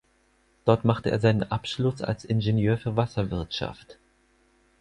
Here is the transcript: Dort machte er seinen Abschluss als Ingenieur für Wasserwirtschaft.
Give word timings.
Dort 0.65 0.83
machte 0.83 1.11
er 1.11 1.19
seinen 1.19 1.43
Abschluss 1.51 2.01
als 2.01 2.25
Ingenieur 2.25 2.79
für 2.79 2.95
Wasserwirtschaft. 2.95 3.99